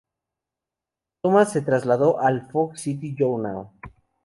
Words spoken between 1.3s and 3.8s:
se trasladó al "Fog City Journal".